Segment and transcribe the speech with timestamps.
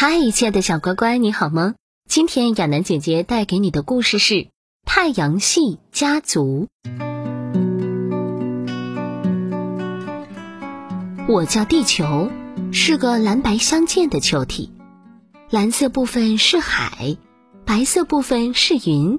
[0.00, 1.74] 嗨，亲爱的小乖乖，你好吗？
[2.08, 4.34] 今天亚楠姐姐带给你的故事是
[4.86, 6.68] 《太阳系家族》。
[11.26, 12.30] 我叫地球，
[12.70, 14.72] 是个蓝白相间的球体，
[15.50, 17.16] 蓝色部分是海，
[17.64, 19.18] 白色部分是云。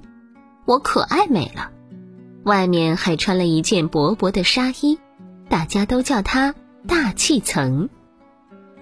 [0.63, 1.71] 我可爱美了，
[2.45, 4.97] 外面还穿了一件薄薄的纱衣，
[5.49, 6.55] 大家都叫它
[6.88, 7.89] 大气层。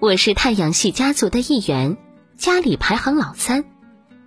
[0.00, 1.96] 我是太阳系家族的一员，
[2.36, 3.64] 家里排行老三。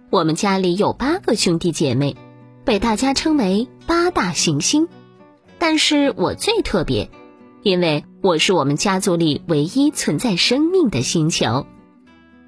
[0.10, 2.18] 我们家里有八个兄弟姐妹，
[2.66, 4.90] 被大家称为八大行星。
[5.60, 7.10] 但是我最特别，
[7.64, 11.66] 因为我是我们家族里唯一存在生命的星球。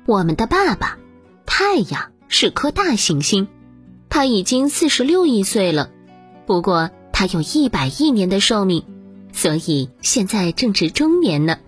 [0.05, 0.97] 我们的爸爸，
[1.45, 3.47] 太阳是颗大行星，
[4.09, 5.89] 他已经四十六亿岁了。
[6.45, 8.83] 不过他有一百亿年的寿命，
[9.31, 11.59] 所以现在正值中年呢。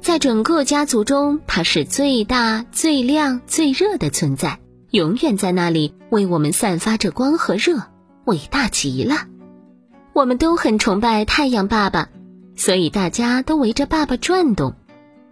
[0.00, 4.58] 在整个家族中，它是最大、最亮、最热的存在。
[4.90, 7.82] 永远在那里为我们散发着光和热，
[8.24, 9.26] 伟大极了。
[10.14, 12.08] 我们都很崇拜太阳爸爸，
[12.56, 14.74] 所以大家都围着爸爸转动。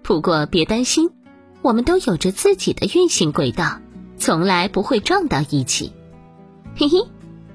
[0.02, 1.10] 不过别担心，
[1.62, 3.80] 我们都有着自己的运行轨道，
[4.18, 5.92] 从来不会撞到一起。
[6.76, 7.08] 嘿嘿，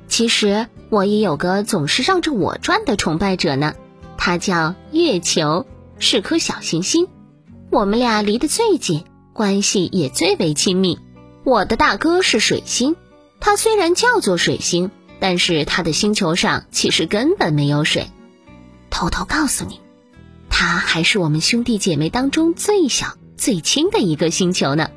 [0.08, 3.76] 其实我也有个总是绕着我转的崇拜者呢，
[4.18, 5.68] 他叫月球，
[6.02, 7.08] 是颗小行星。
[7.70, 11.00] 我们俩离得最近，关系也最为亲密。
[11.46, 12.96] 我的大哥是水星，
[13.40, 18.08] 他虽然叫做水星，但是他的星球上其实根本没有水。
[18.90, 19.80] 偷偷告诉你，
[20.50, 24.90] 他还是我们兄弟姐妹当中最小、最轻的一个星球呢。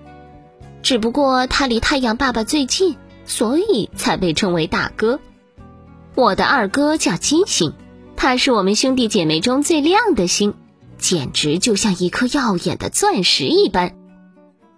[0.83, 2.97] 只不过他离太阳爸爸最近，
[3.27, 5.21] 所以才被称为大哥。
[6.15, 7.75] 我的二哥叫金星，
[8.17, 10.55] 他是我们兄弟姐妹中最亮的星，
[11.05, 13.95] 简直就像一颗耀眼的钻石一般。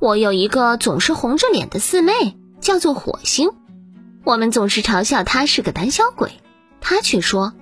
[0.00, 2.12] 我有一个总是红着脸的四妹，
[2.60, 3.50] 叫做火星。
[4.24, 6.32] 我们总是嘲笑她是个胆小鬼，
[6.80, 7.52] 她却说：“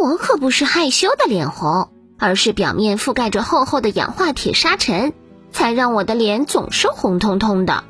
[0.00, 5.12] 我可不是害羞的脸红，而是表面覆盖着厚厚的氧化铁沙尘，
[5.50, 7.82] 才让我的脸总是红彤彤的。”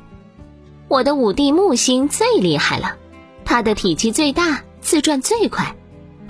[0.89, 2.95] 我的五弟木星最厉害了，
[3.45, 5.75] 它的体积最大，自转最快，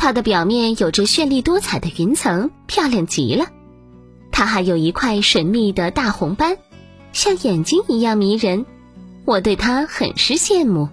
[0.04, 3.46] 它的表面有着绚丽多彩的云层，漂亮极了。
[4.34, 6.58] 它还有一块神秘的大红斑。
[7.14, 8.66] 像眼睛一样迷人，
[9.24, 10.90] 我对它很是羡慕。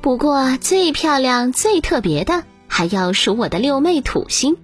[0.00, 4.56] 不过最漂亮、最特别的，还要数我的六妹土星。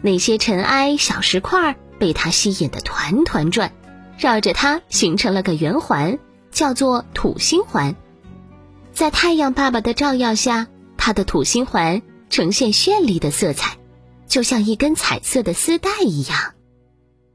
[0.00, 3.72] 那些尘埃、小石块被它吸引得团团转，
[4.16, 6.20] 绕着它形成了个圆环，
[6.52, 7.96] 叫做土星环。
[8.92, 13.78] 在太阳爸爸的照耀下，它的土星环呈现绚丽的色彩，
[14.26, 16.54] 就像一根彩色的丝带一样。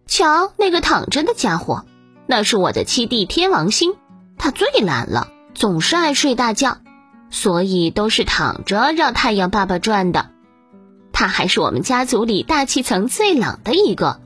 [0.08, 1.86] 瞧，那个躺着的家伙。
[2.28, 3.96] 那是我的七弟天王星，
[4.38, 6.78] 他最懒了，总是爱睡大觉，
[7.30, 10.30] 所以都是躺着让太阳爸爸转的。
[11.12, 14.22] 他还是我们家族里大气层最冷的一个，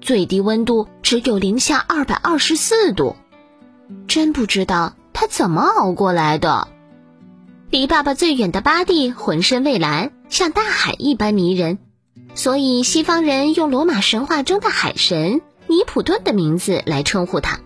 [0.00, 3.14] 最低温度只有零下二百二十四度，
[4.08, 6.68] 真不知道他怎么熬过来的。
[7.70, 11.78] 离爸爸最远的八弟浑身蔚蓝，像大海一般迷人，
[12.34, 15.42] 所以西方人用罗马神话中的海神。
[15.66, 17.60] 尼普顿的名字来称呼他，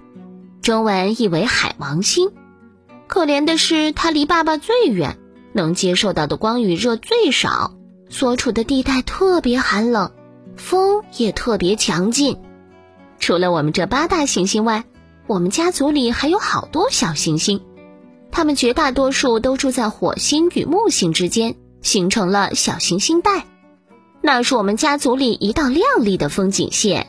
[0.61, 2.33] 中文译为海王星。
[3.07, 5.19] 可怜的是，他离爸爸最远，
[5.53, 7.73] 能接受到的光与热最少，
[8.11, 10.11] 所处的地带特别寒冷，
[10.57, 12.39] 风也特别强劲。
[13.21, 14.83] 除了我们这八大行星外，
[15.29, 17.61] 我们家族里还有好多小行星，
[18.33, 23.45] 它们绝大多数都住在火星与木星之间，形成了小行星带。
[24.21, 27.09] 那是我们家族里一道亮丽的风景线。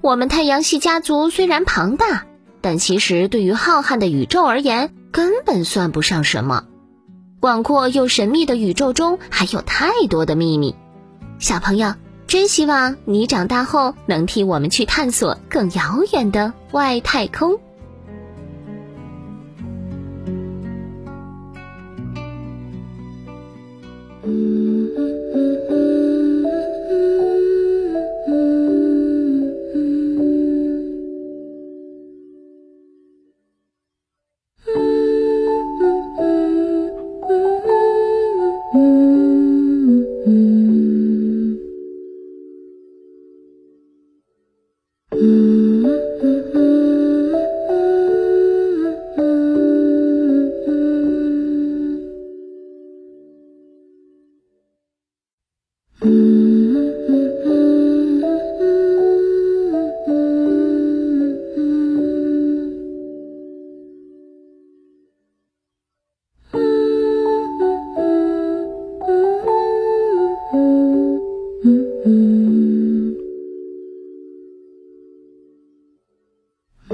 [0.00, 2.26] 我们太阳系家族虽然庞大，
[2.60, 6.64] 但其实对于浩瀚的宇宙而言，根本算不上什么。
[7.40, 10.76] 广阔又神秘的宇宙中，还有太多的秘密。
[11.38, 11.94] 小朋友，
[12.26, 17.58] 真希望你长大后能替我们去探索更遥远的外太空。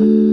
[0.02, 0.31] Mm-hmm.